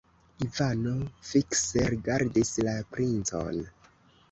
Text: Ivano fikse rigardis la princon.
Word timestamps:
Ivano 0.45 0.93
fikse 1.31 1.79
rigardis 1.93 2.51
la 2.71 2.75
princon. 2.97 3.63